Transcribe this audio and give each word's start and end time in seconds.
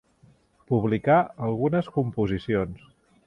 Publicà 0.71 1.17
algunes 1.49 1.91
composicions. 1.99 2.83